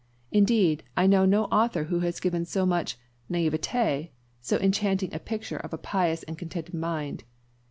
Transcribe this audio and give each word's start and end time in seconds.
Indeed, 0.31 0.81
I 0.97 1.05
know 1.05 1.25
no 1.25 1.43
author 1.51 1.83
who 1.83 1.99
has 1.99 2.19
given 2.19 2.41
with 2.41 2.49
so 2.49 2.65
much 2.65 2.97
_naïveté 3.29 4.09
_so 4.41 4.59
enchanting 4.59 5.13
a 5.13 5.19
picture 5.19 5.57
of 5.57 5.73
a 5.73 5.77
pious 5.77 6.23
and 6.23 6.39
contented 6.39 6.73
mind. 6.73 7.23